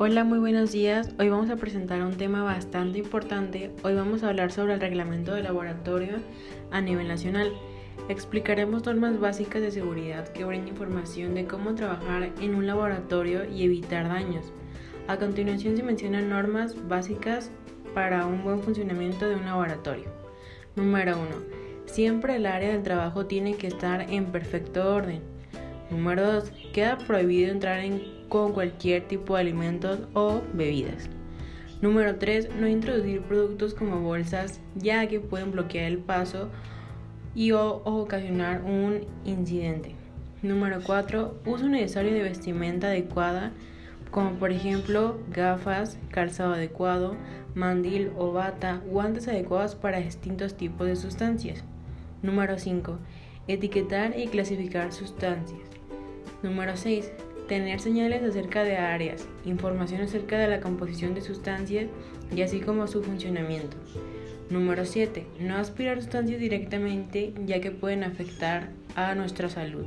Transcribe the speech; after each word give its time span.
Hola, 0.00 0.22
muy 0.22 0.38
buenos 0.38 0.70
días. 0.70 1.10
Hoy 1.18 1.28
vamos 1.28 1.50
a 1.50 1.56
presentar 1.56 2.00
un 2.02 2.16
tema 2.16 2.44
bastante 2.44 3.00
importante. 3.00 3.72
Hoy 3.82 3.94
vamos 3.96 4.22
a 4.22 4.28
hablar 4.28 4.52
sobre 4.52 4.74
el 4.74 4.80
reglamento 4.80 5.34
de 5.34 5.42
laboratorio 5.42 6.18
a 6.70 6.80
nivel 6.80 7.08
nacional. 7.08 7.52
Explicaremos 8.08 8.86
normas 8.86 9.18
básicas 9.18 9.60
de 9.60 9.72
seguridad 9.72 10.28
que 10.28 10.44
brindan 10.44 10.68
información 10.68 11.34
de 11.34 11.46
cómo 11.46 11.74
trabajar 11.74 12.30
en 12.40 12.54
un 12.54 12.68
laboratorio 12.68 13.44
y 13.44 13.64
evitar 13.64 14.06
daños. 14.06 14.52
A 15.08 15.16
continuación 15.16 15.76
se 15.76 15.82
mencionan 15.82 16.28
normas 16.28 16.76
básicas 16.86 17.50
para 17.92 18.24
un 18.24 18.44
buen 18.44 18.62
funcionamiento 18.62 19.28
de 19.28 19.34
un 19.34 19.46
laboratorio. 19.46 20.12
Número 20.76 21.18
1. 21.18 21.28
Siempre 21.86 22.36
el 22.36 22.46
área 22.46 22.70
del 22.70 22.84
trabajo 22.84 23.26
tiene 23.26 23.56
que 23.56 23.66
estar 23.66 24.02
en 24.02 24.26
perfecto 24.26 24.94
orden. 24.94 25.37
Número 25.90 26.32
2. 26.32 26.52
Queda 26.72 26.98
prohibido 26.98 27.50
entrar 27.50 27.80
en 27.80 28.02
con 28.28 28.52
cualquier 28.52 29.08
tipo 29.08 29.34
de 29.34 29.40
alimentos 29.40 30.00
o 30.14 30.42
bebidas. 30.52 31.08
Número 31.80 32.16
3. 32.16 32.54
No 32.56 32.68
introducir 32.68 33.22
productos 33.22 33.74
como 33.74 34.00
bolsas 34.00 34.60
ya 34.74 35.06
que 35.06 35.20
pueden 35.20 35.52
bloquear 35.52 35.86
el 35.86 35.98
paso 35.98 36.48
y 37.34 37.52
o, 37.52 37.82
ocasionar 37.84 38.62
un 38.62 39.06
incidente. 39.24 39.94
Número 40.42 40.80
4. 40.84 41.40
Uso 41.46 41.68
necesario 41.68 42.12
de 42.12 42.22
vestimenta 42.22 42.88
adecuada 42.88 43.52
como 44.10 44.32
por 44.32 44.52
ejemplo 44.52 45.18
gafas, 45.30 45.98
calzado 46.10 46.54
adecuado, 46.54 47.16
mandil 47.54 48.10
o 48.16 48.32
bata, 48.32 48.80
guantes 48.86 49.28
adecuados 49.28 49.74
para 49.74 50.00
distintos 50.00 50.54
tipos 50.54 50.86
de 50.86 50.96
sustancias. 50.96 51.62
Número 52.22 52.58
5. 52.58 52.98
Etiquetar 53.48 54.18
y 54.18 54.28
clasificar 54.28 54.92
sustancias. 54.92 55.68
Número 56.42 56.76
6 56.76 57.10
tener 57.48 57.80
señales 57.80 58.22
acerca 58.22 58.62
de 58.62 58.76
áreas, 58.76 59.26
información 59.44 60.02
acerca 60.02 60.38
de 60.38 60.48
la 60.48 60.60
composición 60.60 61.14
de 61.14 61.22
sustancias 61.22 61.86
y 62.34 62.42
así 62.42 62.60
como 62.60 62.86
su 62.86 63.02
funcionamiento. 63.02 63.76
Número 64.50 64.84
7. 64.84 65.26
No 65.40 65.56
aspirar 65.56 66.00
sustancias 66.00 66.38
directamente 66.38 67.32
ya 67.46 67.60
que 67.60 67.70
pueden 67.70 68.04
afectar 68.04 68.68
a 68.94 69.14
nuestra 69.14 69.48
salud. 69.48 69.86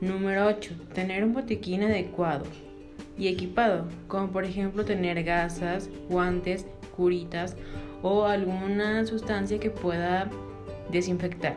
Número 0.00 0.46
8. 0.46 0.74
Tener 0.94 1.22
un 1.22 1.34
botiquín 1.34 1.82
adecuado 1.82 2.44
y 3.16 3.28
equipado, 3.28 3.86
como 4.08 4.28
por 4.28 4.44
ejemplo 4.44 4.84
tener 4.84 5.22
gasas, 5.22 5.90
guantes, 6.08 6.66
curitas 6.96 7.56
o 8.02 8.24
alguna 8.24 9.04
sustancia 9.06 9.60
que 9.60 9.70
pueda 9.70 10.30
desinfectar. 10.90 11.54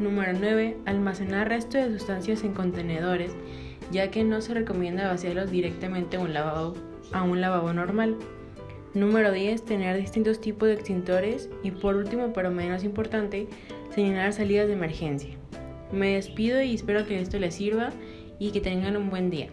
Número 0.00 0.32
9. 0.32 0.78
Almacenar 0.86 1.48
restos 1.48 1.84
de 1.84 1.92
sustancias 1.92 2.42
en 2.42 2.54
contenedores 2.54 3.32
ya 3.90 4.10
que 4.10 4.24
no 4.24 4.40
se 4.40 4.54
recomienda 4.54 5.08
vaciarlos 5.08 5.50
directamente 5.50 6.16
a 6.16 6.20
un 6.20 6.32
lavabo, 6.32 6.74
a 7.12 7.22
un 7.22 7.40
lavabo 7.40 7.72
normal. 7.72 8.16
Número 8.94 9.32
10. 9.32 9.64
Tener 9.64 9.96
distintos 9.96 10.40
tipos 10.40 10.68
de 10.68 10.74
extintores. 10.74 11.50
Y 11.62 11.70
por 11.70 11.96
último, 11.96 12.32
pero 12.32 12.50
menos 12.50 12.84
importante, 12.84 13.48
señalar 13.94 14.32
salidas 14.32 14.66
de 14.66 14.74
emergencia. 14.74 15.36
Me 15.92 16.14
despido 16.14 16.62
y 16.62 16.74
espero 16.74 17.06
que 17.06 17.20
esto 17.20 17.38
les 17.38 17.54
sirva 17.54 17.90
y 18.38 18.52
que 18.52 18.60
tengan 18.60 18.96
un 18.96 19.10
buen 19.10 19.28
día. 19.30 19.50